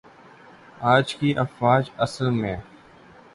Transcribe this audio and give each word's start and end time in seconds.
آج 0.93 1.15
کی 1.15 1.33
افواج 1.37 1.89
اصل 1.97 2.29
میں 2.29 2.55